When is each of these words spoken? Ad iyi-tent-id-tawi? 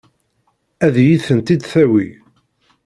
Ad 0.85 0.95
iyi-tent-id-tawi? 1.01 2.07